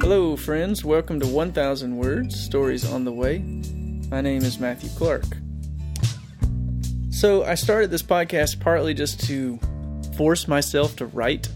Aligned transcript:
Hello, 0.00 0.36
friends. 0.36 0.84
Welcome 0.84 1.18
to 1.18 1.26
1000 1.26 1.96
Words 1.96 2.40
Stories 2.40 2.88
on 2.88 3.04
the 3.04 3.10
Way. 3.10 3.40
My 4.08 4.20
name 4.20 4.44
is 4.44 4.60
Matthew 4.60 4.90
Clark. 4.90 5.24
So, 7.10 7.42
I 7.42 7.56
started 7.56 7.90
this 7.90 8.04
podcast 8.04 8.60
partly 8.60 8.94
just 8.94 9.18
to 9.26 9.58
force 10.16 10.46
myself 10.46 10.94
to 10.96 11.06
write 11.06 11.48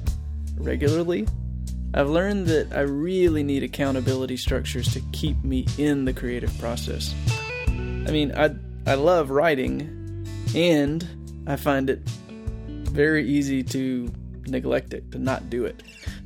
regularly. 0.56 1.28
I've 1.94 2.10
learned 2.10 2.48
that 2.48 2.72
I 2.72 2.80
really 2.80 3.44
need 3.44 3.62
accountability 3.62 4.36
structures 4.36 4.92
to 4.94 5.00
keep 5.12 5.44
me 5.44 5.68
in 5.78 6.06
the 6.06 6.12
creative 6.12 6.58
process. 6.58 7.14
I 7.68 8.10
mean, 8.10 8.32
I 8.36 8.50
I 8.84 8.94
love 8.94 9.30
writing 9.30 9.95
and 10.56 11.44
I 11.46 11.54
find 11.56 11.88
it 11.90 12.00
very 12.68 13.28
easy 13.28 13.62
to 13.62 14.10
neglect 14.46 14.94
it, 14.94 15.12
to 15.12 15.18
not 15.18 15.50
do 15.50 15.66
it. 15.66 15.82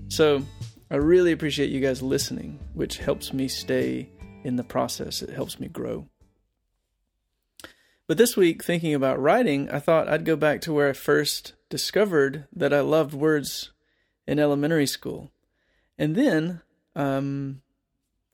So, 0.08 0.42
I 0.90 0.96
really 0.96 1.32
appreciate 1.32 1.70
you 1.70 1.80
guys 1.80 2.02
listening, 2.02 2.58
which 2.74 2.98
helps 2.98 3.32
me 3.32 3.46
stay 3.46 4.08
in 4.42 4.56
the 4.56 4.64
process. 4.64 5.22
It 5.22 5.30
helps 5.30 5.60
me 5.60 5.68
grow. 5.68 6.08
But 8.06 8.18
this 8.18 8.36
week, 8.36 8.64
thinking 8.64 8.94
about 8.94 9.20
writing, 9.20 9.70
I 9.70 9.78
thought 9.78 10.08
I'd 10.08 10.24
go 10.24 10.34
back 10.34 10.60
to 10.62 10.72
where 10.72 10.88
I 10.88 10.94
first 10.94 11.52
discovered 11.68 12.48
that 12.52 12.72
I 12.74 12.80
loved 12.80 13.14
words 13.14 13.70
in 14.26 14.40
elementary 14.40 14.86
school. 14.86 15.30
And 15.96 16.16
then 16.16 16.60
um, 16.96 17.62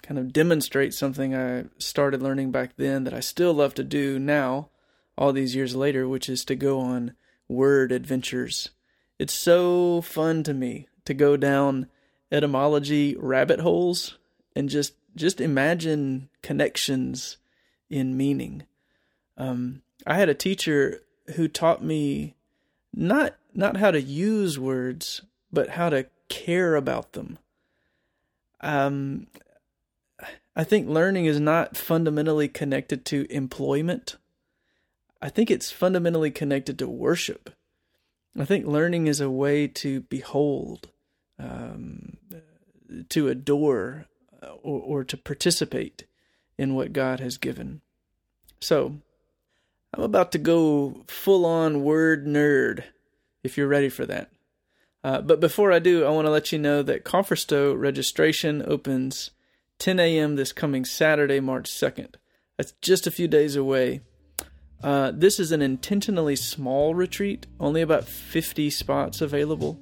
kind 0.02 0.18
of 0.18 0.32
demonstrate 0.32 0.94
something 0.94 1.34
I 1.34 1.64
started 1.76 2.22
learning 2.22 2.52
back 2.52 2.76
then 2.76 3.04
that 3.04 3.12
I 3.12 3.20
still 3.20 3.52
love 3.52 3.74
to 3.74 3.84
do 3.84 4.18
now, 4.18 4.70
all 5.16 5.32
these 5.32 5.54
years 5.54 5.74
later, 5.74 6.08
which 6.08 6.28
is 6.28 6.44
to 6.44 6.54
go 6.54 6.80
on 6.80 7.14
word 7.48 7.92
adventures. 7.92 8.70
It's 9.18 9.34
so 9.34 10.00
fun 10.02 10.42
to 10.44 10.54
me 10.54 10.88
to 11.04 11.14
go 11.14 11.36
down 11.36 11.86
etymology 12.30 13.16
rabbit 13.18 13.60
holes 13.60 14.18
and 14.54 14.68
just 14.68 14.94
just 15.14 15.40
imagine 15.40 16.28
connections 16.42 17.38
in 17.88 18.16
meaning. 18.16 18.64
Um, 19.38 19.82
I 20.06 20.14
had 20.14 20.28
a 20.28 20.34
teacher 20.34 21.02
who 21.36 21.48
taught 21.48 21.82
me 21.82 22.34
not 22.92 23.36
not 23.54 23.78
how 23.78 23.90
to 23.90 24.00
use 24.00 24.58
words, 24.58 25.22
but 25.52 25.70
how 25.70 25.88
to 25.88 26.06
care 26.28 26.74
about 26.74 27.12
them. 27.12 27.38
Um, 28.60 29.28
I 30.54 30.64
think 30.64 30.88
learning 30.88 31.26
is 31.26 31.38
not 31.38 31.76
fundamentally 31.76 32.48
connected 32.48 33.04
to 33.06 33.26
employment. 33.30 34.16
I 35.20 35.28
think 35.28 35.50
it's 35.50 35.70
fundamentally 35.70 36.30
connected 36.30 36.78
to 36.78 36.88
worship. 36.88 37.50
I 38.38 38.44
think 38.44 38.66
learning 38.66 39.06
is 39.06 39.20
a 39.20 39.30
way 39.30 39.66
to 39.66 40.00
behold, 40.02 40.90
um, 41.38 42.18
to 43.08 43.28
adore, 43.28 44.06
or, 44.62 44.80
or 44.80 45.04
to 45.04 45.16
participate 45.16 46.04
in 46.58 46.74
what 46.74 46.92
God 46.92 47.20
has 47.20 47.38
given. 47.38 47.80
So, 48.60 48.96
I'm 49.94 50.02
about 50.02 50.32
to 50.32 50.38
go 50.38 51.04
full 51.06 51.46
on 51.46 51.82
word 51.82 52.26
nerd 52.26 52.84
if 53.42 53.56
you're 53.56 53.68
ready 53.68 53.88
for 53.88 54.04
that. 54.06 54.30
Uh, 55.02 55.20
but 55.20 55.40
before 55.40 55.72
I 55.72 55.78
do, 55.78 56.04
I 56.04 56.10
want 56.10 56.26
to 56.26 56.30
let 56.30 56.52
you 56.52 56.58
know 56.58 56.82
that 56.82 57.04
Confersto 57.04 57.78
registration 57.78 58.62
opens 58.66 59.30
10 59.78 60.00
a.m. 60.00 60.36
this 60.36 60.52
coming 60.52 60.84
Saturday, 60.84 61.40
March 61.40 61.70
2nd. 61.70 62.14
That's 62.56 62.72
just 62.82 63.06
a 63.06 63.10
few 63.12 63.28
days 63.28 63.56
away. 63.56 64.00
Uh, 64.82 65.10
this 65.14 65.40
is 65.40 65.52
an 65.52 65.62
intentionally 65.62 66.36
small 66.36 66.94
retreat, 66.94 67.46
only 67.58 67.80
about 67.80 68.04
50 68.04 68.70
spots 68.70 69.20
available. 69.20 69.80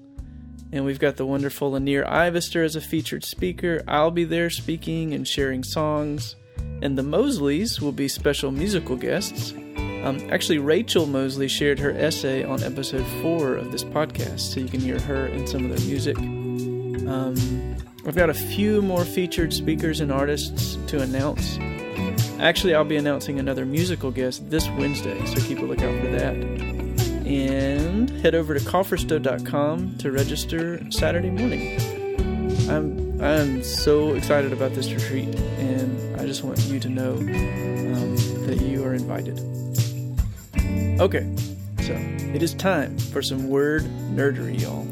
And 0.73 0.85
we've 0.85 0.99
got 0.99 1.17
the 1.17 1.27
wonderful 1.27 1.73
Lanier 1.73 2.05
Ivester 2.05 2.65
as 2.65 2.75
a 2.75 2.81
featured 2.81 3.25
speaker. 3.25 3.83
I'll 3.87 4.11
be 4.11 4.25
there 4.25 4.51
speaking 4.51 5.15
and 5.15 5.27
sharing 5.27 5.63
songs. 5.63 6.37
And 6.83 6.99
the 6.99 7.03
Mosleys 7.03 7.81
will 7.81 7.93
be 7.93 8.09
special 8.09 8.51
musical 8.51 8.97
guests. 8.97 9.53
Um, 9.53 10.19
actually, 10.31 10.59
Rachel 10.59 11.07
Mosley 11.07 11.49
shared 11.49 11.79
her 11.79 11.93
essay 11.93 12.45
on 12.45 12.63
episode 12.63 13.07
four 13.23 13.55
of 13.55 13.73
this 13.73 13.85
podcast, 13.85 14.41
so 14.41 14.61
you 14.61 14.69
can 14.69 14.81
hear 14.81 14.99
her 15.01 15.27
and 15.27 15.49
some 15.49 15.65
of 15.65 15.71
their 15.71 15.89
music. 15.89 16.19
Um, 16.19 17.77
I've 18.07 18.17
got 18.17 18.29
a 18.29 18.35
few 18.35 18.83
more 18.83 19.05
featured 19.05 19.55
speakers 19.55 20.01
and 20.01 20.13
artists 20.13 20.77
to 20.89 21.01
announce. 21.01 21.57
Actually, 22.45 22.75
I'll 22.75 22.85
be 22.85 22.97
announcing 22.97 23.39
another 23.39 23.65
musical 23.65 24.11
guest 24.11 24.51
this 24.51 24.69
Wednesday, 24.69 25.25
so 25.25 25.41
keep 25.41 25.61
a 25.61 25.63
lookout 25.63 25.99
for 25.99 26.09
that. 26.09 26.35
And 27.25 28.11
head 28.21 28.35
over 28.35 28.53
to 28.53 28.61
confersto.com 28.61 29.97
to 29.97 30.13
register 30.13 30.93
Saturday 30.93 31.31
morning. 31.31 31.81
I'm 32.69 33.19
I'm 33.23 33.63
so 33.63 34.13
excited 34.13 34.53
about 34.53 34.75
this 34.75 34.93
retreat, 34.93 35.35
and 35.35 36.21
I 36.21 36.27
just 36.27 36.45
want 36.45 36.61
you 36.67 36.79
to 36.81 36.89
know 36.91 37.13
um, 37.15 38.15
that 38.47 38.59
you 38.61 38.85
are 38.85 38.93
invited. 38.93 39.41
Okay, 41.01 41.35
so 41.81 41.95
it 42.35 42.43
is 42.43 42.53
time 42.53 42.99
for 42.99 43.23
some 43.23 43.49
word 43.49 43.85
nerdery, 44.13 44.61
y'all. 44.61 44.85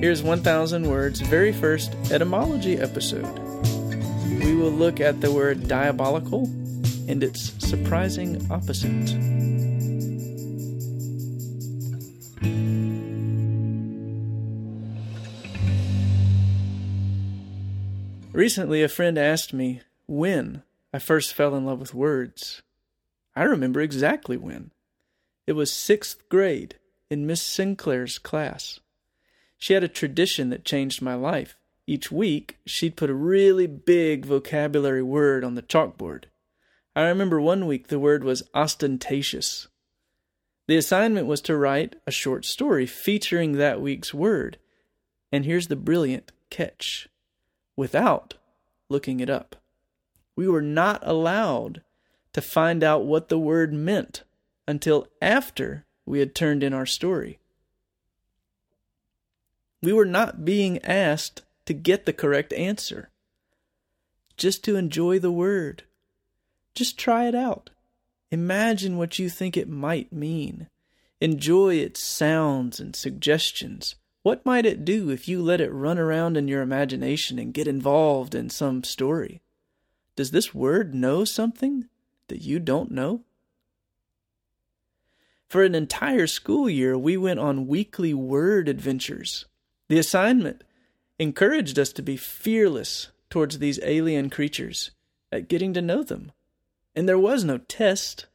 Here's 0.00 0.22
1000 0.22 0.88
Words' 0.88 1.20
very 1.20 1.52
first 1.52 1.96
etymology 2.12 2.78
episode. 2.78 3.40
We 4.44 4.54
will 4.54 4.70
look 4.70 5.00
at 5.00 5.20
the 5.20 5.32
word 5.32 5.66
diabolical 5.66 6.48
and 7.10 7.24
its 7.24 7.52
surprising 7.58 8.46
opposite. 8.52 9.10
Recently, 18.32 18.84
a 18.84 18.88
friend 18.88 19.18
asked 19.18 19.52
me 19.52 19.80
when 20.06 20.62
I 20.94 21.00
first 21.00 21.34
fell 21.34 21.56
in 21.56 21.66
love 21.66 21.80
with 21.80 21.92
words. 21.92 22.62
I 23.34 23.42
remember 23.42 23.80
exactly 23.80 24.36
when. 24.36 24.70
It 25.48 25.54
was 25.54 25.72
sixth 25.72 26.28
grade 26.28 26.76
in 27.10 27.26
Miss 27.26 27.42
Sinclair's 27.42 28.18
class. 28.18 28.78
She 29.58 29.74
had 29.74 29.82
a 29.82 29.88
tradition 29.88 30.50
that 30.50 30.64
changed 30.64 31.02
my 31.02 31.14
life. 31.14 31.56
Each 31.88 32.12
week, 32.12 32.58
she'd 32.64 32.96
put 32.96 33.10
a 33.10 33.14
really 33.14 33.66
big 33.66 34.24
vocabulary 34.24 35.02
word 35.02 35.42
on 35.42 35.56
the 35.56 35.62
chalkboard. 35.62 36.26
I 36.96 37.02
remember 37.02 37.40
one 37.40 37.66
week 37.66 37.88
the 37.88 37.98
word 37.98 38.24
was 38.24 38.42
ostentatious. 38.54 39.68
The 40.66 40.76
assignment 40.76 41.26
was 41.26 41.40
to 41.42 41.56
write 41.56 41.96
a 42.06 42.10
short 42.10 42.44
story 42.44 42.86
featuring 42.86 43.52
that 43.52 43.80
week's 43.80 44.12
word. 44.12 44.58
And 45.32 45.44
here's 45.44 45.68
the 45.68 45.76
brilliant 45.76 46.32
catch 46.50 47.08
without 47.76 48.34
looking 48.88 49.20
it 49.20 49.30
up. 49.30 49.56
We 50.36 50.48
were 50.48 50.62
not 50.62 51.06
allowed 51.06 51.82
to 52.32 52.40
find 52.40 52.82
out 52.82 53.04
what 53.04 53.28
the 53.28 53.38
word 53.38 53.72
meant 53.72 54.22
until 54.66 55.06
after 55.20 55.84
we 56.06 56.20
had 56.20 56.34
turned 56.34 56.62
in 56.62 56.72
our 56.72 56.86
story. 56.86 57.38
We 59.82 59.92
were 59.92 60.04
not 60.04 60.44
being 60.44 60.78
asked 60.84 61.42
to 61.66 61.74
get 61.74 62.04
the 62.04 62.12
correct 62.12 62.52
answer, 62.52 63.10
just 64.36 64.62
to 64.64 64.76
enjoy 64.76 65.18
the 65.18 65.32
word. 65.32 65.84
Just 66.74 66.98
try 66.98 67.26
it 67.26 67.34
out. 67.34 67.70
Imagine 68.30 68.96
what 68.96 69.18
you 69.18 69.28
think 69.28 69.56
it 69.56 69.68
might 69.68 70.12
mean. 70.12 70.68
Enjoy 71.20 71.74
its 71.74 72.02
sounds 72.02 72.80
and 72.80 72.94
suggestions. 72.94 73.96
What 74.22 74.46
might 74.46 74.66
it 74.66 74.84
do 74.84 75.10
if 75.10 75.28
you 75.28 75.42
let 75.42 75.60
it 75.60 75.72
run 75.72 75.98
around 75.98 76.36
in 76.36 76.46
your 76.46 76.62
imagination 76.62 77.38
and 77.38 77.54
get 77.54 77.66
involved 77.66 78.34
in 78.34 78.50
some 78.50 78.84
story? 78.84 79.40
Does 80.14 80.30
this 80.30 80.54
word 80.54 80.94
know 80.94 81.24
something 81.24 81.88
that 82.28 82.42
you 82.42 82.58
don't 82.58 82.90
know? 82.90 83.22
For 85.48 85.64
an 85.64 85.74
entire 85.74 86.26
school 86.26 86.70
year, 86.70 86.96
we 86.96 87.16
went 87.16 87.40
on 87.40 87.66
weekly 87.66 88.14
word 88.14 88.68
adventures. 88.68 89.46
The 89.88 89.98
assignment 89.98 90.62
encouraged 91.18 91.78
us 91.78 91.92
to 91.94 92.02
be 92.02 92.16
fearless 92.16 93.08
towards 93.30 93.58
these 93.58 93.80
alien 93.82 94.30
creatures, 94.30 94.92
at 95.32 95.48
getting 95.48 95.74
to 95.74 95.82
know 95.82 96.02
them. 96.02 96.32
And 96.94 97.08
there 97.08 97.18
was 97.18 97.44
no 97.44 97.58
test. 97.58 98.26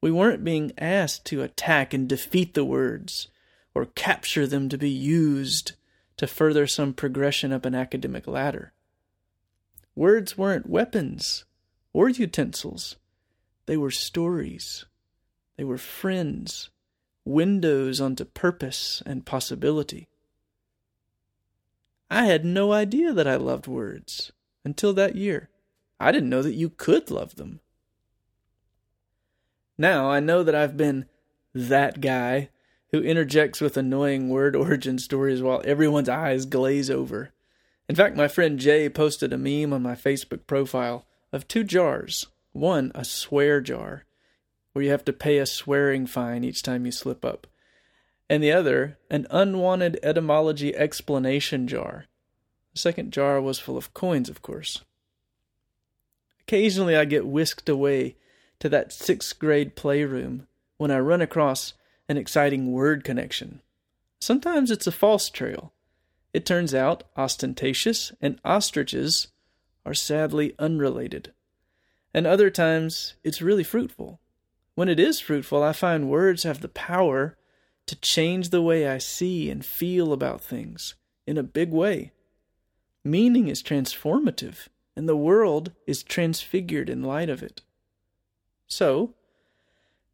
We 0.00 0.10
weren't 0.10 0.44
being 0.44 0.72
asked 0.78 1.24
to 1.26 1.42
attack 1.42 1.94
and 1.94 2.08
defeat 2.08 2.54
the 2.54 2.64
words, 2.64 3.28
or 3.74 3.86
capture 3.86 4.46
them 4.46 4.68
to 4.68 4.78
be 4.78 4.90
used 4.90 5.72
to 6.16 6.26
further 6.26 6.66
some 6.66 6.92
progression 6.92 7.52
up 7.52 7.64
an 7.64 7.74
academic 7.74 8.26
ladder. 8.26 8.72
Words 9.96 10.36
weren't 10.36 10.68
weapons 10.68 11.44
or 11.92 12.08
utensils, 12.08 12.96
they 13.66 13.76
were 13.76 13.90
stories. 13.90 14.84
They 15.56 15.64
were 15.64 15.78
friends, 15.78 16.70
windows 17.24 18.00
onto 18.00 18.24
purpose 18.24 19.02
and 19.06 19.24
possibility. 19.24 20.08
I 22.10 22.26
had 22.26 22.44
no 22.44 22.72
idea 22.72 23.12
that 23.12 23.26
I 23.26 23.36
loved 23.36 23.66
words 23.66 24.32
until 24.64 24.92
that 24.94 25.14
year. 25.14 25.48
I 25.98 26.12
didn't 26.12 26.28
know 26.28 26.42
that 26.42 26.54
you 26.54 26.68
could 26.68 27.10
love 27.10 27.36
them. 27.36 27.60
Now 29.76 30.10
I 30.10 30.20
know 30.20 30.42
that 30.42 30.54
I've 30.54 30.76
been 30.76 31.06
that 31.54 32.00
guy 32.00 32.50
who 32.90 33.00
interjects 33.00 33.60
with 33.60 33.76
annoying 33.76 34.28
word 34.28 34.54
origin 34.56 34.98
stories 34.98 35.42
while 35.42 35.62
everyone's 35.64 36.08
eyes 36.08 36.46
glaze 36.46 36.90
over. 36.90 37.30
In 37.88 37.96
fact, 37.96 38.16
my 38.16 38.28
friend 38.28 38.58
Jay 38.58 38.88
posted 38.88 39.32
a 39.32 39.38
meme 39.38 39.72
on 39.72 39.82
my 39.82 39.94
Facebook 39.94 40.46
profile 40.46 41.06
of 41.32 41.48
two 41.48 41.64
jars. 41.64 42.26
One, 42.52 42.92
a 42.94 43.04
swear 43.04 43.60
jar, 43.60 44.04
where 44.72 44.84
you 44.84 44.90
have 44.90 45.04
to 45.06 45.12
pay 45.12 45.38
a 45.38 45.46
swearing 45.46 46.06
fine 46.06 46.44
each 46.44 46.62
time 46.62 46.86
you 46.86 46.92
slip 46.92 47.24
up, 47.24 47.46
and 48.30 48.42
the 48.42 48.52
other, 48.52 48.96
an 49.10 49.26
unwanted 49.30 49.98
etymology 50.02 50.74
explanation 50.74 51.66
jar. 51.66 52.06
The 52.72 52.78
second 52.78 53.12
jar 53.12 53.40
was 53.40 53.58
full 53.58 53.76
of 53.76 53.92
coins, 53.92 54.28
of 54.28 54.40
course. 54.40 54.82
Occasionally, 56.42 56.96
I 56.96 57.04
get 57.04 57.26
whisked 57.26 57.68
away 57.68 58.16
to 58.64 58.70
that 58.70 58.94
sixth 58.94 59.38
grade 59.38 59.76
playroom 59.76 60.46
when 60.78 60.90
I 60.90 60.98
run 60.98 61.20
across 61.20 61.74
an 62.08 62.16
exciting 62.16 62.72
word 62.72 63.04
connection. 63.04 63.60
Sometimes 64.22 64.70
it's 64.70 64.86
a 64.86 64.90
false 64.90 65.28
trail. 65.28 65.74
It 66.32 66.46
turns 66.46 66.74
out 66.74 67.04
ostentatious 67.14 68.10
and 68.22 68.40
ostriches 68.42 69.28
are 69.84 69.92
sadly 69.92 70.54
unrelated. 70.58 71.34
And 72.14 72.26
other 72.26 72.48
times 72.48 73.16
it's 73.22 73.42
really 73.42 73.64
fruitful. 73.64 74.18
When 74.76 74.88
it 74.88 74.98
is 74.98 75.20
fruitful, 75.20 75.62
I 75.62 75.74
find 75.74 76.08
words 76.08 76.44
have 76.44 76.62
the 76.62 76.68
power 76.68 77.36
to 77.84 78.00
change 78.00 78.48
the 78.48 78.62
way 78.62 78.88
I 78.88 78.96
see 78.96 79.50
and 79.50 79.62
feel 79.62 80.10
about 80.10 80.40
things 80.40 80.94
in 81.26 81.36
a 81.36 81.42
big 81.42 81.70
way. 81.70 82.12
Meaning 83.04 83.48
is 83.48 83.62
transformative, 83.62 84.68
and 84.96 85.06
the 85.06 85.18
world 85.18 85.72
is 85.86 86.02
transfigured 86.02 86.88
in 86.88 87.02
light 87.02 87.28
of 87.28 87.42
it. 87.42 87.60
So, 88.66 89.14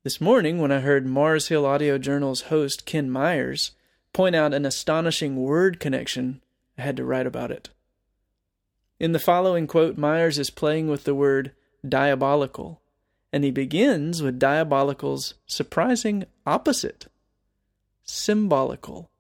this 0.03 0.21
morning, 0.21 0.59
when 0.59 0.73
I 0.73 0.81
heard 0.81 1.07
Mars 1.07 1.49
Hill 1.49 1.65
Audio 1.65 1.99
Journal's 1.99 2.43
host 2.43 2.87
Ken 2.87 3.11
Myers 3.11 3.73
point 4.13 4.35
out 4.35 4.55
an 4.55 4.65
astonishing 4.65 5.37
word 5.37 5.79
connection, 5.79 6.41
I 6.77 6.83
had 6.83 6.97
to 6.97 7.05
write 7.05 7.27
about 7.27 7.51
it. 7.51 7.71
In 8.99 9.13
the 9.13 9.19
following 9.19 9.67
quote, 9.67 9.97
Myers 9.97 10.39
is 10.39 10.51
playing 10.51 10.89
with 10.89 11.05
the 11.05 11.15
word 11.15 11.53
diabolical, 11.89 12.81
and 13.33 13.45
he 13.45 13.51
begins 13.51 14.23
with 14.23 14.39
diabolical's 14.39 15.35
surprising 15.47 16.25
opposite 16.47 17.07
symbolical. 18.11 19.11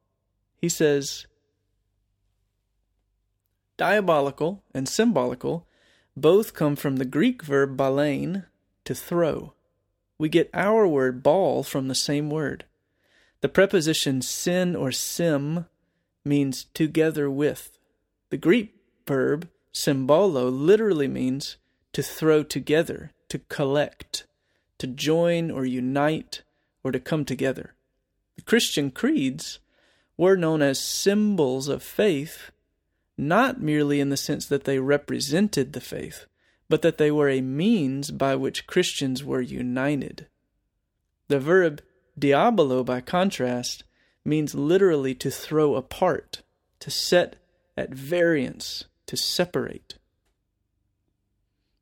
He 0.56 0.68
says, 0.68 1.26
Diabolical 3.76 4.62
and 4.74 4.88
symbolical 4.88 5.66
both 6.16 6.52
come 6.52 6.76
from 6.76 6.96
the 6.96 7.04
Greek 7.04 7.42
verb 7.42 7.76
ballein, 7.76 8.44
to 8.90 8.94
throw. 8.96 9.52
We 10.18 10.28
get 10.28 10.50
our 10.52 10.84
word 10.84 11.22
ball 11.22 11.62
from 11.62 11.86
the 11.86 11.94
same 11.94 12.28
word. 12.28 12.64
The 13.40 13.48
preposition 13.48 14.20
sin 14.20 14.74
or 14.74 14.90
sim 14.90 15.66
means 16.24 16.64
together 16.74 17.30
with. 17.30 17.78
The 18.30 18.36
Greek 18.36 18.74
verb 19.06 19.48
symbolo 19.72 20.50
literally 20.50 21.06
means 21.06 21.56
to 21.92 22.02
throw 22.02 22.42
together, 22.42 23.12
to 23.28 23.38
collect, 23.38 24.26
to 24.78 24.88
join 24.88 25.52
or 25.52 25.64
unite, 25.64 26.42
or 26.82 26.90
to 26.90 26.98
come 26.98 27.24
together. 27.24 27.74
The 28.34 28.42
Christian 28.42 28.90
creeds 28.90 29.60
were 30.16 30.36
known 30.36 30.62
as 30.62 30.80
symbols 30.80 31.68
of 31.68 31.84
faith, 31.84 32.50
not 33.16 33.62
merely 33.62 34.00
in 34.00 34.08
the 34.08 34.16
sense 34.16 34.46
that 34.46 34.64
they 34.64 34.80
represented 34.80 35.74
the 35.74 35.80
faith, 35.80 36.26
but 36.70 36.82
that 36.82 36.98
they 36.98 37.10
were 37.10 37.28
a 37.28 37.40
means 37.40 38.12
by 38.12 38.36
which 38.36 38.68
Christians 38.68 39.24
were 39.24 39.40
united. 39.40 40.28
The 41.26 41.40
verb 41.40 41.82
diabolo, 42.16 42.84
by 42.84 43.00
contrast, 43.00 43.82
means 44.24 44.54
literally 44.54 45.12
to 45.16 45.32
throw 45.32 45.74
apart, 45.74 46.42
to 46.78 46.88
set 46.88 47.34
at 47.76 47.92
variance, 47.92 48.84
to 49.06 49.16
separate. 49.16 49.96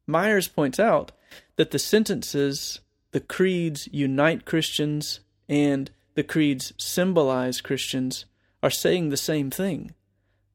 Myers 0.07 0.49
points 0.49 0.81
out 0.81 1.13
that 1.57 1.71
the 1.71 1.79
sentences, 1.79 2.81
the 3.11 3.21
creeds 3.21 3.91
unite 3.93 4.47
Christians 4.47 5.21
and 5.51 5.91
the 6.15 6.25
creeds 6.25 6.73
symbolize 6.79 7.61
Christians 7.61 8.25
are 8.63 8.71
saying 8.71 9.11
the 9.11 9.19
same 9.19 9.51
thing. 9.51 9.95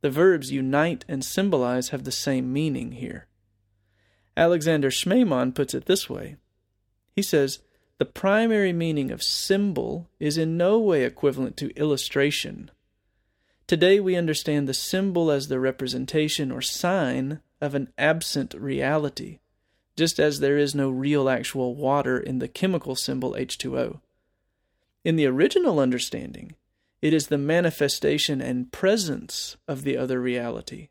The 0.02 0.10
verbs 0.10 0.52
unite 0.52 1.06
and 1.08 1.24
symbolize 1.24 1.90
have 1.90 2.04
the 2.04 2.12
same 2.12 2.52
meaning 2.52 2.94
here. 2.94 3.28
Alexander 4.36 4.90
Schmemann 4.90 5.54
puts 5.54 5.74
it 5.74 5.86
this 5.86 6.10
way 6.10 6.38
He 7.16 7.22
says, 7.22 7.60
The 7.98 8.06
primary 8.06 8.74
meaning 8.74 9.12
of 9.12 9.22
symbol 9.22 10.10
is 10.20 10.38
in 10.38 10.58
no 10.58 10.80
way 10.80 11.04
equivalent 11.04 11.58
to 11.58 11.76
illustration. 11.76 12.72
Today 13.68 14.00
we 14.00 14.16
understand 14.16 14.68
the 14.68 14.74
symbol 14.74 15.32
as 15.32 15.48
the 15.48 15.60
representation 15.60 16.52
or 16.52 16.62
sign 16.62 17.40
of 17.62 17.76
an 17.76 17.94
absent 17.98 18.54
reality, 18.56 19.40
just 19.96 20.20
as 20.20 20.40
there 20.40 20.58
is 20.58 20.76
no 20.76 20.90
real 20.90 21.30
actual 21.30 21.76
water 21.76 22.20
in 22.20 22.40
the 22.40 22.48
chemical 22.48 22.96
symbol 22.96 23.34
H2O. 23.34 24.02
In 25.06 25.16
the 25.16 25.28
original 25.28 25.80
understanding, 25.80 26.56
it 27.02 27.14
is 27.14 27.28
the 27.28 27.38
manifestation 27.38 28.42
and 28.42 28.72
presence 28.72 29.58
of 29.68 29.84
the 29.84 29.98
other 29.98 30.22
reality, 30.22 30.90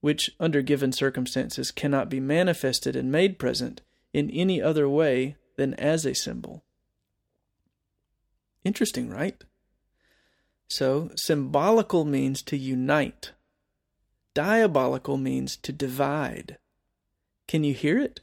which, 0.00 0.30
under 0.38 0.62
given 0.62 0.92
circumstances, 0.92 1.70
cannot 1.70 2.08
be 2.08 2.20
manifested 2.20 2.96
and 2.96 3.10
made 3.10 3.38
present 3.38 3.80
in 4.12 4.30
any 4.30 4.60
other 4.62 4.88
way 4.88 5.36
than 5.56 5.74
as 5.74 6.04
a 6.04 6.14
symbol. 6.14 6.62
Interesting, 8.64 9.10
right? 9.10 9.42
So, 10.68 11.10
symbolical 11.14 12.04
means 12.04 12.42
to 12.42 12.56
unite, 12.56 13.32
diabolical 14.34 15.16
means 15.16 15.56
to 15.58 15.72
divide. 15.72 16.58
Can 17.46 17.62
you 17.62 17.74
hear 17.74 17.98
it? 17.98 18.20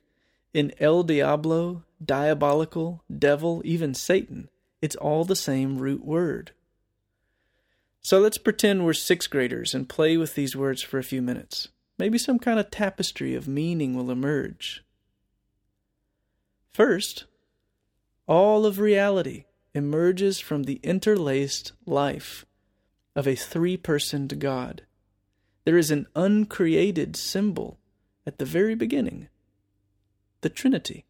In 0.53 0.73
El 0.79 1.03
Diablo, 1.03 1.83
diabolical, 2.03 3.03
devil, 3.15 3.61
even 3.63 3.93
Satan, 3.93 4.49
it's 4.81 4.95
all 4.97 5.23
the 5.23 5.35
same 5.35 5.77
root 5.77 6.03
word. 6.03 6.51
So 8.03 8.19
let's 8.19 8.37
pretend 8.37 8.83
we're 8.85 8.93
sixth 8.93 9.29
graders 9.29 9.73
and 9.73 9.87
play 9.87 10.17
with 10.17 10.35
these 10.35 10.57
words 10.57 10.81
for 10.81 10.97
a 10.97 11.03
few 11.03 11.21
minutes. 11.21 11.69
Maybe 11.97 12.17
some 12.17 12.37
kind 12.37 12.59
of 12.59 12.69
tapestry 12.69 13.33
of 13.33 13.47
meaning 13.47 13.95
will 13.95 14.11
emerge. 14.11 14.83
First, 16.73 17.25
all 18.27 18.65
of 18.65 18.79
reality 18.79 19.45
emerges 19.73 20.39
from 20.39 20.63
the 20.63 20.81
interlaced 20.83 21.71
life 21.85 22.45
of 23.15 23.25
a 23.25 23.35
three 23.35 23.77
personed 23.77 24.39
God. 24.39 24.81
There 25.63 25.77
is 25.77 25.91
an 25.91 26.07
uncreated 26.13 27.15
symbol 27.15 27.79
at 28.27 28.37
the 28.37 28.45
very 28.45 28.75
beginning 28.75 29.29
the 30.41 30.49
Trinity. 30.49 31.05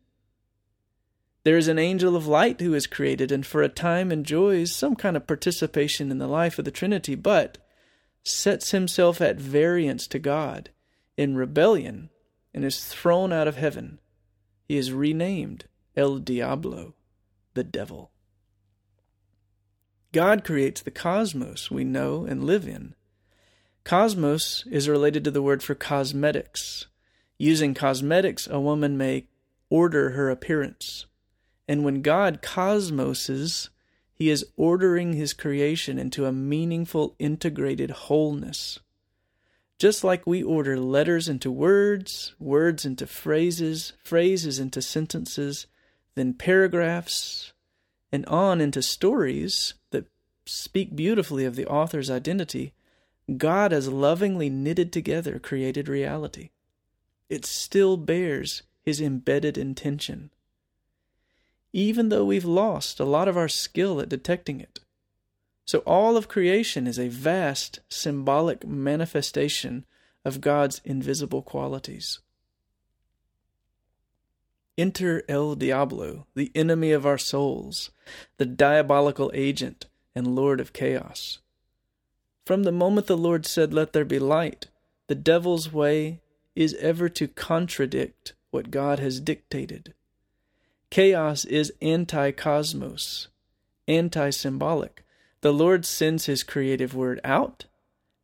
There 1.44 1.58
is 1.58 1.68
an 1.68 1.80
angel 1.80 2.16
of 2.16 2.26
light 2.26 2.62
who 2.62 2.74
is 2.74 2.88
created 2.88 3.32
and 3.32 3.46
for 3.46 3.62
a 3.62 3.70
time 3.70 4.12
enjoys 4.12 4.74
some 4.74 4.96
kind 4.96 5.18
of 5.18 5.28
participation 5.28 6.10
in 6.10 6.18
the 6.18 6.28
life 6.28 6.58
of 6.58 6.66
the 6.66 6.72
Trinity, 6.72 7.16
but 7.16 7.58
sets 8.24 8.72
himself 8.72 9.20
at 9.20 9.38
variance 9.38 10.08
to 10.08 10.20
God 10.20 10.70
in 11.18 11.36
rebellion 11.36 12.10
and 12.54 12.64
is 12.64 12.86
thrown 12.86 13.34
out 13.34 13.48
of 13.48 13.58
heaven. 13.58 14.00
He 14.68 14.78
is 14.78 14.94
renamed 14.94 15.66
El 15.98 16.20
Diablo, 16.20 16.96
the 17.54 17.64
devil. 17.64 18.12
God 20.14 20.46
creates 20.46 20.82
the 20.82 20.92
cosmos 20.92 21.70
we 21.70 21.84
know 21.84 22.24
and 22.26 22.46
live 22.46 22.68
in. 22.68 22.96
Cosmos 23.84 24.64
is 24.72 24.88
related 24.88 25.26
to 25.26 25.32
the 25.32 25.42
word 25.42 25.62
for 25.62 25.76
cosmetics. 25.76 26.86
Using 27.38 27.74
cosmetics, 27.74 28.48
a 28.48 28.62
woman 28.62 28.98
may 28.98 29.28
order 29.70 30.12
her 30.12 30.30
appearance. 30.30 31.06
And 31.68 31.84
when 31.84 32.02
God 32.02 32.42
cosmoses, 32.42 33.70
he 34.14 34.30
is 34.30 34.46
ordering 34.58 35.14
his 35.14 35.34
creation 35.34 35.98
into 35.98 36.26
a 36.26 36.32
meaningful, 36.32 37.16
integrated 37.20 37.92
wholeness. 37.92 38.80
Just 39.80 40.04
like 40.04 40.28
we 40.28 40.44
order 40.44 40.78
letters 40.80 41.28
into 41.28 41.52
words, 41.52 42.36
words 42.40 42.86
into 42.86 43.08
phrases, 43.08 43.94
phrases 44.04 44.60
into 44.60 44.82
sentences, 44.82 45.68
then 46.16 46.34
paragraphs, 46.34 47.54
and 48.12 48.26
on 48.28 48.62
into 48.62 48.82
stories 48.82 49.74
that 49.90 50.06
speak 50.46 50.96
beautifully 50.96 51.46
of 51.46 51.56
the 51.56 51.66
author's 51.66 52.12
identity, 52.12 52.74
God 53.38 53.72
has 53.72 53.88
lovingly 53.88 54.50
knitted 54.50 54.94
together 54.94 55.40
created 55.40 55.88
reality. 55.90 56.52
It 57.30 57.46
still 57.46 57.98
bears 57.98 58.64
his 58.84 59.02
embedded 59.02 59.58
intention 59.58 60.30
even 61.74 62.10
though 62.10 62.24
we've 62.24 62.46
lost 62.46 63.00
a 63.00 63.06
lot 63.06 63.28
of 63.28 63.36
our 63.36 63.50
skill 63.50 64.00
at 64.00 64.08
detecting 64.08 64.62
it. 64.62 64.80
So, 65.66 65.80
all 65.80 66.16
of 66.16 66.28
creation 66.28 66.88
is 66.88 67.00
a 67.00 67.08
vast 67.08 67.80
symbolic 67.90 68.66
manifestation 68.66 69.86
of 70.24 70.42
God's 70.42 70.82
invisible 70.86 71.42
qualities. 71.42 72.20
Enter 74.78 75.24
El 75.28 75.56
Diablo, 75.56 76.28
the 76.36 76.52
enemy 76.56 76.92
of 76.92 77.06
our 77.06 77.18
souls, 77.18 77.92
the 78.38 78.46
diabolical 78.46 79.32
agent 79.34 79.86
and 80.16 80.36
lord 80.36 80.60
of 80.60 80.74
chaos. 80.74 81.40
From 82.46 82.64
the 82.64 82.72
moment 82.72 83.08
the 83.08 83.18
Lord 83.18 83.46
said, 83.46 83.74
Let 83.74 83.94
there 83.94 84.06
be 84.06 84.20
light, 84.20 84.68
the 85.08 85.16
devil's 85.16 85.72
way 85.72 86.20
is 86.56 86.74
ever 86.76 87.08
to 87.10 87.28
contradict 87.28 88.34
what 88.52 88.72
God 88.72 89.00
has 89.00 89.20
dictated. 89.20 89.94
Chaos 90.94 91.44
is 91.46 91.74
anti 91.82 92.30
cosmos, 92.30 93.28
anti 93.88 94.30
symbolic. 94.30 95.04
The 95.42 95.52
Lord 95.52 95.88
sends 95.88 96.28
his 96.28 96.44
creative 96.44 96.94
word 96.94 97.20
out, 97.24 97.66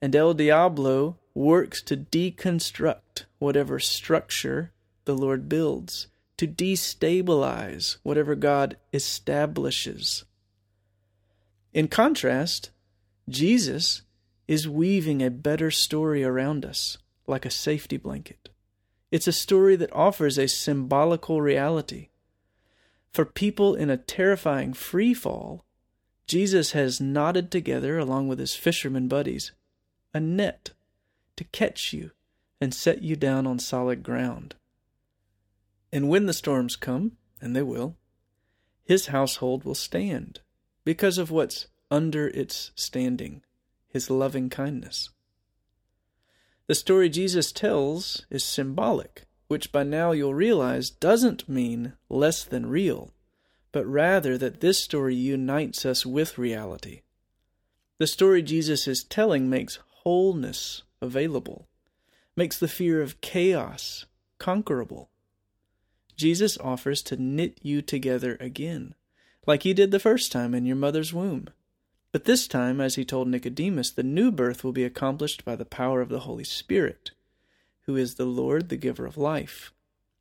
and 0.03 0.15
El 0.15 0.35
Diablo 0.35 1.17
works 1.33 1.81
to 1.81 1.97
deconstruct 1.97 3.25
whatever 3.39 3.79
structure 3.79 4.71
the 5.05 5.15
Lord 5.15 5.49
builds, 5.49 6.09
to 6.37 6.45
destabilize 6.45 7.97
whatever 8.03 8.35
God 8.35 8.77
establishes. 8.93 10.25
In 11.73 11.87
contrast, 11.87 12.69
Jesus 13.27 14.03
is 14.47 14.69
weaving 14.69 15.23
a 15.23 15.31
better 15.31 15.71
story 15.71 16.23
around 16.23 16.63
us, 16.63 16.99
like 17.25 17.47
a 17.47 17.49
safety 17.49 17.97
blanket. 17.97 18.49
It's 19.09 19.27
a 19.27 19.31
story 19.31 19.75
that 19.77 19.91
offers 19.91 20.37
a 20.37 20.47
symbolical 20.47 21.41
reality. 21.41 22.09
For 23.11 23.25
people 23.25 23.75
in 23.75 23.89
a 23.89 23.97
terrifying 23.97 24.73
free 24.73 25.13
fall, 25.13 25.65
Jesus 26.27 26.73
has 26.73 27.01
knotted 27.01 27.51
together, 27.51 27.97
along 27.97 28.27
with 28.27 28.39
his 28.39 28.55
fisherman 28.55 29.07
buddies, 29.07 29.51
a 30.13 30.19
net 30.19 30.71
to 31.35 31.43
catch 31.45 31.91
you 31.93 32.11
and 32.61 32.73
set 32.73 33.01
you 33.01 33.15
down 33.15 33.47
on 33.47 33.57
solid 33.59 34.03
ground. 34.03 34.55
And 35.91 36.09
when 36.09 36.27
the 36.27 36.33
storms 36.33 36.75
come, 36.75 37.13
and 37.41 37.55
they 37.55 37.63
will, 37.63 37.95
his 38.83 39.07
household 39.07 39.63
will 39.63 39.75
stand 39.75 40.41
because 40.83 41.17
of 41.17 41.31
what's 41.31 41.67
under 41.89 42.27
its 42.27 42.71
standing 42.75 43.41
his 43.89 44.09
loving 44.09 44.49
kindness. 44.49 45.09
The 46.67 46.75
story 46.75 47.09
Jesus 47.09 47.51
tells 47.51 48.25
is 48.29 48.43
symbolic, 48.43 49.25
which 49.49 49.71
by 49.71 49.83
now 49.83 50.11
you'll 50.11 50.33
realize 50.33 50.91
doesn't 50.91 51.49
mean 51.49 51.93
less 52.07 52.43
than 52.45 52.69
real, 52.69 53.11
but 53.71 53.85
rather 53.85 54.37
that 54.37 54.61
this 54.61 54.79
story 54.79 55.15
unites 55.15 55.85
us 55.87 56.05
with 56.05 56.37
reality. 56.37 57.01
The 57.97 58.05
story 58.05 58.43
Jesus 58.43 58.87
is 58.87 59.03
telling 59.03 59.49
makes 59.49 59.79
wholeness 60.03 60.83
available, 61.01 61.67
makes 62.35 62.59
the 62.59 62.67
fear 62.67 63.01
of 63.01 63.21
chaos 63.21 64.05
conquerable. 64.37 65.09
Jesus 66.15 66.57
offers 66.59 67.01
to 67.03 67.17
knit 67.17 67.57
you 67.63 67.81
together 67.81 68.37
again, 68.39 68.93
like 69.47 69.63
he 69.63 69.73
did 69.73 69.89
the 69.89 69.99
first 69.99 70.31
time 70.31 70.53
in 70.53 70.67
your 70.67 70.75
mother's 70.75 71.11
womb. 71.11 71.47
But 72.11 72.25
this 72.25 72.47
time, 72.47 72.79
as 72.79 72.95
he 72.95 73.03
told 73.03 73.27
Nicodemus, 73.27 73.89
the 73.89 74.03
new 74.03 74.31
birth 74.31 74.63
will 74.63 74.73
be 74.73 74.83
accomplished 74.83 75.43
by 75.43 75.55
the 75.55 75.65
power 75.65 76.01
of 76.01 76.09
the 76.09 76.21
Holy 76.21 76.43
Spirit, 76.43 77.11
who 77.89 77.95
is 77.95 78.15
the 78.15 78.25
Lord, 78.25 78.69
the 78.69 78.77
giver 78.77 79.07
of 79.07 79.17
life, 79.17 79.73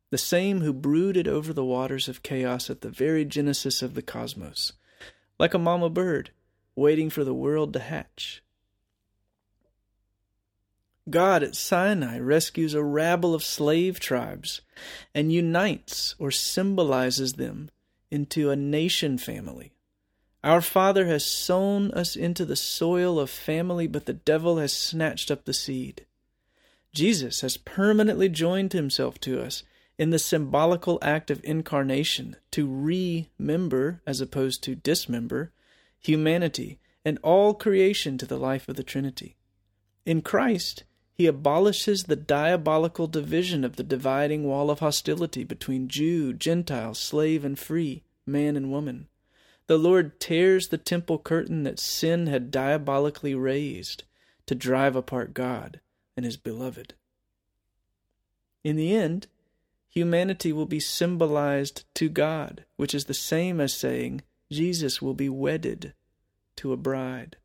the 0.09 0.17
same 0.17 0.61
who 0.61 0.73
brooded 0.73 1.27
over 1.27 1.53
the 1.53 1.63
waters 1.63 2.09
of 2.09 2.23
chaos 2.23 2.67
at 2.67 2.81
the 2.81 2.89
very 2.89 3.23
genesis 3.23 3.83
of 3.83 3.93
the 3.93 4.01
cosmos, 4.01 4.73
like 5.37 5.53
a 5.53 5.59
mama 5.59 5.87
bird 5.87 6.31
waiting 6.75 7.11
for 7.11 7.23
the 7.23 7.31
world 7.31 7.73
to 7.73 7.79
hatch. 7.79 8.41
God 11.07 11.43
at 11.43 11.55
Sinai 11.55 12.17
rescues 12.17 12.73
a 12.73 12.83
rabble 12.83 13.35
of 13.35 13.43
slave 13.43 13.99
tribes 13.99 14.61
and 15.13 15.31
unites 15.31 16.15
or 16.17 16.31
symbolizes 16.31 17.33
them 17.33 17.69
into 18.09 18.49
a 18.49 18.55
nation 18.55 19.19
family 19.19 19.73
our 20.43 20.61
Father 20.61 21.05
has 21.07 21.25
sown 21.25 21.91
us 21.91 22.15
into 22.15 22.45
the 22.45 22.55
soil 22.55 23.19
of 23.19 23.29
family, 23.29 23.87
but 23.87 24.05
the 24.05 24.13
devil 24.13 24.57
has 24.57 24.71
snatched 24.71 25.29
up 25.29 25.43
the 25.43 25.53
seed. 25.53 26.05
Jesus 26.93 27.41
has 27.41 27.57
permanently 27.57 28.29
joined 28.29 28.73
himself 28.73 29.19
to 29.21 29.41
us 29.41 29.63
in 29.97 30.09
the 30.09 30.19
symbolical 30.19 30.97
act 31.01 31.29
of 31.29 31.43
incarnation 31.43 32.35
to 32.51 32.67
remember, 32.67 34.01
as 34.07 34.21
opposed 34.21 34.63
to 34.63 34.75
dismember, 34.75 35.51
humanity 35.99 36.79
and 37.05 37.19
all 37.21 37.53
creation 37.53 38.17
to 38.17 38.25
the 38.25 38.39
life 38.39 38.67
of 38.67 38.75
the 38.75 38.83
Trinity. 38.83 39.35
In 40.05 40.21
Christ, 40.21 40.83
he 41.13 41.27
abolishes 41.27 42.03
the 42.03 42.15
diabolical 42.15 43.07
division 43.07 43.63
of 43.63 43.75
the 43.75 43.83
dividing 43.83 44.45
wall 44.45 44.71
of 44.71 44.79
hostility 44.79 45.43
between 45.43 45.89
Jew, 45.89 46.33
Gentile, 46.33 46.93
slave, 46.93 47.43
and 47.43 47.59
free, 47.59 48.03
man 48.25 48.55
and 48.55 48.71
woman. 48.71 49.09
The 49.67 49.77
Lord 49.77 50.19
tears 50.19 50.69
the 50.69 50.77
temple 50.77 51.19
curtain 51.19 51.63
that 51.63 51.79
sin 51.79 52.27
had 52.27 52.51
diabolically 52.51 53.35
raised 53.35 54.05
to 54.47 54.55
drive 54.55 54.95
apart 54.95 55.33
God 55.33 55.81
and 56.19 56.25
His 56.25 56.35
beloved. 56.35 56.95
In 58.61 58.75
the 58.75 58.93
end, 58.93 59.27
humanity 59.87 60.51
will 60.51 60.65
be 60.65 60.81
symbolized 60.81 61.85
to 61.95 62.09
God, 62.09 62.65
which 62.75 62.93
is 62.93 63.05
the 63.05 63.13
same 63.13 63.61
as 63.61 63.73
saying 63.73 64.23
Jesus 64.51 65.01
will 65.01 65.13
be 65.13 65.29
wedded 65.29 65.93
to 66.57 66.73
a 66.73 66.77
bride. 66.77 67.37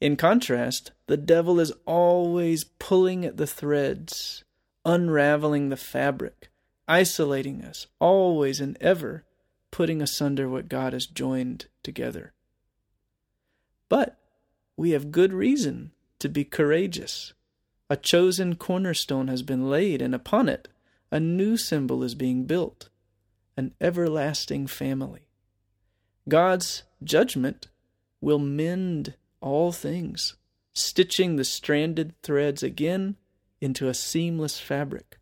In 0.00 0.16
contrast, 0.16 0.90
the 1.06 1.16
devil 1.16 1.60
is 1.60 1.72
always 1.86 2.64
pulling 2.64 3.24
at 3.24 3.36
the 3.36 3.46
threads, 3.46 4.42
unraveling 4.84 5.68
the 5.68 5.76
fabric, 5.76 6.50
isolating 6.88 7.62
us, 7.62 7.86
always 8.00 8.60
and 8.60 8.76
ever 8.80 9.24
putting 9.70 10.02
asunder 10.02 10.48
what 10.48 10.68
God 10.68 10.92
has 10.92 11.06
joined 11.06 11.66
together. 11.84 12.32
But 13.88 14.18
we 14.76 14.90
have 14.90 15.12
good 15.12 15.32
reason 15.32 15.92
to 16.18 16.28
be 16.28 16.42
courageous. 16.42 17.34
A 17.90 17.96
chosen 17.96 18.56
cornerstone 18.56 19.28
has 19.28 19.42
been 19.42 19.68
laid, 19.68 20.00
and 20.00 20.14
upon 20.14 20.48
it 20.48 20.68
a 21.10 21.20
new 21.20 21.56
symbol 21.56 22.02
is 22.02 22.14
being 22.14 22.44
built 22.44 22.88
an 23.56 23.72
everlasting 23.80 24.66
family. 24.66 25.28
God's 26.28 26.82
judgment 27.02 27.68
will 28.20 28.38
mend 28.38 29.14
all 29.40 29.70
things, 29.70 30.34
stitching 30.72 31.36
the 31.36 31.44
stranded 31.44 32.20
threads 32.22 32.62
again 32.62 33.16
into 33.60 33.88
a 33.88 33.94
seamless 33.94 34.58
fabric. 34.58 35.18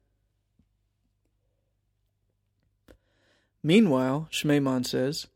Meanwhile, 3.62 4.28
Schmemann 4.30 4.86
says, 4.86 5.26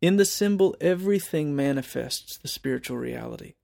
in 0.00 0.16
the 0.16 0.24
symbol, 0.24 0.76
everything 0.80 1.56
manifests 1.56 2.36
the 2.36 2.48
spiritual 2.48 2.98
reality, 2.98 3.54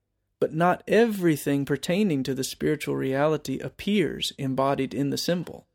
but 0.43 0.53
not 0.53 0.83
everything 0.89 1.65
pertaining 1.65 2.25
to 2.25 2.35
the 2.35 2.43
spiritual 2.43 2.97
reality 2.97 3.61
appears 3.61 4.33
embodied 4.39 4.93
in 4.93 5.11
the 5.11 5.17
symbol. 5.17 5.69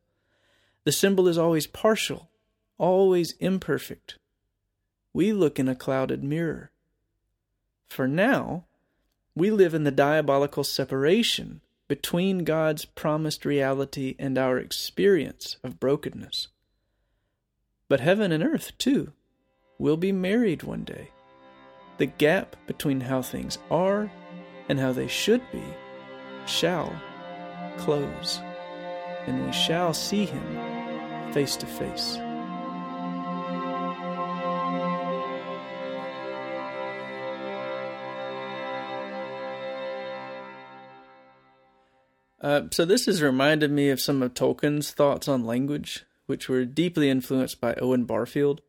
The 0.84 0.92
symbol 0.92 1.30
is 1.30 1.38
always 1.38 1.66
partial, 1.66 2.30
always 2.78 3.32
imperfect. 3.40 4.18
We 5.14 5.32
look 5.32 5.58
in 5.58 5.70
a 5.70 5.74
clouded 5.74 6.22
mirror. 6.22 6.72
For 7.88 8.10
now, 8.10 8.66
we 9.34 9.52
live 9.52 9.74
in 9.74 9.86
the 9.86 9.90
diabolical 9.90 10.66
separation 10.66 11.62
between 11.88 12.44
God's 12.44 12.84
promised 12.84 13.46
reality 13.46 14.18
and 14.20 14.38
our 14.38 14.58
experience 14.58 15.56
of 15.64 15.80
brokenness. 15.80 16.50
But 17.88 18.02
heaven 18.02 18.34
and 18.34 18.44
earth, 18.44 18.78
too, 18.78 19.14
will 19.80 19.96
be 19.96 20.12
married 20.12 20.64
one 20.64 20.84
day. 20.84 21.12
The 22.00 22.08
gap 22.08 22.58
between 22.68 23.00
how 23.00 23.22
things 23.22 23.60
are 23.72 24.12
and 24.70 24.80
how 24.80 24.92
they 24.92 25.08
should 25.08 25.42
be 25.52 25.64
shall 26.46 26.94
close, 27.78 28.40
and 29.26 29.46
we 29.46 29.52
shall 29.52 29.94
see 29.94 30.26
him 30.26 31.34
face 31.34 31.56
to 31.58 31.66
face. 31.66 32.18
Uh, 42.40 42.62
so 42.72 42.86
this 42.86 43.08
has 43.08 43.22
reminded 43.22 43.72
me 43.72 43.90
of 43.90 44.00
some 44.00 44.22
of 44.22 44.34
Tolkien's 44.34 44.92
thoughts 44.92 45.28
on 45.28 45.46
language 45.46 46.06
which 46.28 46.48
were 46.48 46.66
deeply 46.66 47.10
influenced 47.10 47.60
by 47.60 47.74
Owen 47.76 48.04
Barfield. 48.04 48.62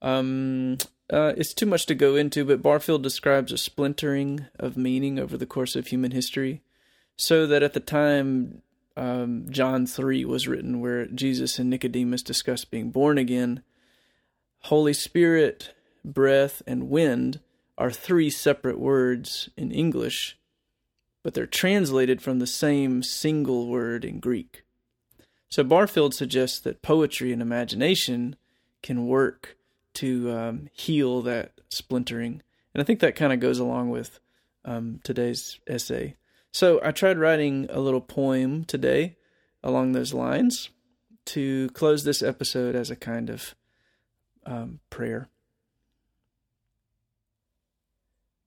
Um, 0.00 0.78
uh, 1.12 1.32
it's 1.36 1.54
too 1.54 1.66
much 1.66 1.86
to 1.86 1.94
go 1.94 2.16
into, 2.16 2.44
but 2.44 2.62
Barfield 2.62 3.02
describes 3.02 3.52
a 3.52 3.58
splintering 3.58 4.46
of 4.58 4.76
meaning 4.76 5.18
over 5.18 5.36
the 5.36 5.46
course 5.46 5.76
of 5.76 5.86
human 5.86 6.10
history, 6.10 6.62
so 7.16 7.46
that 7.46 7.62
at 7.62 7.74
the 7.74 7.80
time 7.80 8.62
um, 8.96 9.46
John 9.48 9.86
3 9.86 10.24
was 10.24 10.48
written, 10.48 10.80
where 10.80 11.06
Jesus 11.06 11.58
and 11.58 11.70
Nicodemus 11.70 12.22
discuss 12.22 12.64
being 12.64 12.90
born 12.90 13.18
again, 13.18 13.62
Holy 14.62 14.92
Spirit, 14.92 15.74
breath, 16.04 16.62
and 16.66 16.88
wind 16.88 17.40
are 17.78 17.90
three 17.90 18.30
separate 18.30 18.78
words 18.78 19.48
in 19.56 19.70
English, 19.70 20.36
but 21.22 21.34
they're 21.34 21.46
translated 21.46 22.20
from 22.20 22.38
the 22.38 22.46
same 22.46 23.02
single 23.02 23.68
word 23.68 24.04
in 24.04 24.18
Greek. 24.18 24.64
So 25.48 25.62
Barfield 25.62 26.14
suggests 26.14 26.58
that 26.60 26.82
poetry 26.82 27.32
and 27.32 27.40
imagination 27.40 28.34
can 28.82 29.06
work 29.06 29.56
to 29.96 30.30
um, 30.30 30.68
heal 30.72 31.22
that 31.22 31.52
splintering. 31.68 32.42
And 32.74 32.82
I 32.82 32.84
think 32.84 33.00
that 33.00 33.16
kind 33.16 33.32
of 33.32 33.40
goes 33.40 33.58
along 33.58 33.90
with 33.90 34.20
um, 34.64 35.00
today's 35.02 35.58
essay. 35.66 36.16
So 36.52 36.80
I 36.82 36.90
tried 36.90 37.18
writing 37.18 37.66
a 37.70 37.80
little 37.80 38.00
poem 38.00 38.64
today 38.64 39.16
along 39.62 39.92
those 39.92 40.12
lines 40.12 40.70
to 41.26 41.68
close 41.70 42.04
this 42.04 42.22
episode 42.22 42.74
as 42.74 42.90
a 42.90 42.96
kind 42.96 43.30
of 43.30 43.54
um, 44.44 44.80
prayer. 44.90 45.28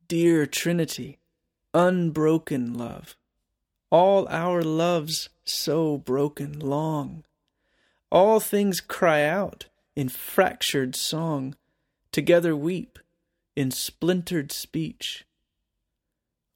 Dear 0.07 0.45
Trinity, 0.45 1.19
unbroken 1.73 2.73
love, 2.73 3.15
all 3.91 4.27
our 4.29 4.61
loves 4.61 5.29
so 5.45 5.97
broken 5.97 6.59
long, 6.59 7.23
all 8.11 8.39
things 8.39 8.81
cry 8.81 9.23
out 9.23 9.68
in 9.99 10.07
fractured 10.07 10.95
song, 10.95 11.53
together 12.13 12.55
weep 12.55 12.99
in 13.53 13.69
splintered 13.69 14.49
speech. 14.49 15.25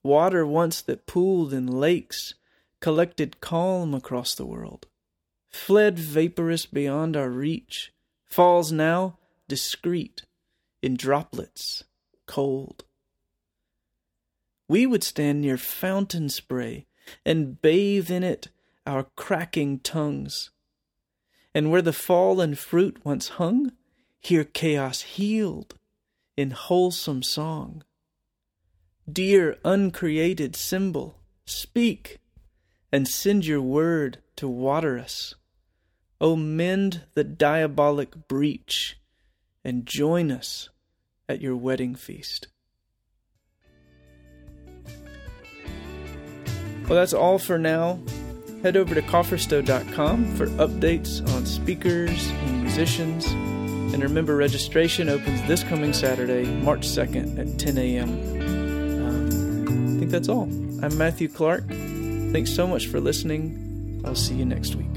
Water 0.02 0.46
once 0.46 0.80
that 0.80 1.06
pooled 1.06 1.52
in 1.52 1.66
lakes, 1.66 2.32
collected 2.80 3.42
calm 3.42 3.92
across 3.92 4.34
the 4.34 4.46
world, 4.46 4.86
fled 5.50 5.98
vaporous 5.98 6.64
beyond 6.64 7.18
our 7.18 7.28
reach, 7.28 7.92
falls 8.24 8.72
now 8.72 9.18
discreet 9.46 10.22
in 10.80 10.96
droplets 10.96 11.84
cold. 12.24 12.84
We 14.70 14.86
would 14.86 15.04
stand 15.04 15.42
near 15.42 15.58
fountain 15.58 16.30
spray 16.30 16.86
and 17.26 17.60
bathe 17.60 18.10
in 18.10 18.22
it 18.22 18.48
our 18.86 19.04
cracking 19.16 19.80
tongues. 19.80 20.48
And 21.54 21.70
where 21.70 21.82
the 21.82 21.92
fallen 21.92 22.54
fruit 22.54 23.04
once 23.04 23.28
hung, 23.28 23.72
hear 24.20 24.44
chaos 24.44 25.02
healed 25.02 25.76
in 26.36 26.50
wholesome 26.50 27.22
song. 27.22 27.84
Dear 29.10 29.58
uncreated 29.64 30.56
symbol, 30.56 31.20
speak 31.46 32.18
and 32.90 33.06
send 33.06 33.46
your 33.46 33.60
word 33.60 34.18
to 34.36 34.48
water 34.48 34.98
us. 34.98 35.34
O 36.20 36.36
mend 36.36 37.02
the 37.14 37.24
diabolic 37.24 38.28
breach 38.28 38.98
and 39.64 39.86
join 39.86 40.30
us 40.30 40.70
at 41.28 41.40
your 41.40 41.56
wedding 41.56 41.94
feast. 41.94 42.48
Well, 46.88 46.98
that's 46.98 47.14
all 47.14 47.38
for 47.38 47.58
now. 47.58 48.00
Head 48.64 48.78
over 48.78 48.94
to 48.94 49.02
confersto.com 49.02 50.36
for 50.36 50.46
updates 50.46 51.20
on 51.34 51.44
speakers 51.44 52.30
and 52.30 52.62
musicians. 52.62 53.26
And 53.26 54.02
remember, 54.02 54.36
registration 54.36 55.10
opens 55.10 55.46
this 55.46 55.62
coming 55.62 55.92
Saturday, 55.92 56.46
March 56.62 56.88
2nd 56.88 57.38
at 57.38 57.58
10 57.58 57.76
a.m. 57.76 58.08
Um, 59.04 59.96
I 59.96 59.98
think 59.98 60.10
that's 60.10 60.30
all. 60.30 60.44
I'm 60.82 60.96
Matthew 60.96 61.28
Clark. 61.28 61.68
Thanks 61.68 62.54
so 62.54 62.66
much 62.66 62.86
for 62.86 63.00
listening. 63.00 64.00
I'll 64.02 64.14
see 64.14 64.34
you 64.34 64.46
next 64.46 64.76
week. 64.76 64.93